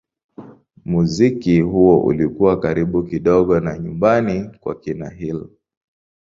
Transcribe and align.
Muziki 0.85 1.61
huo 1.61 1.99
ulikuwa 2.03 2.59
karibu 2.59 3.03
kidogo 3.03 3.59
na 3.59 3.77
nyumbani 3.79 4.49
kwa 4.59 4.75
kina 4.79 5.09
Hill. 5.09 5.47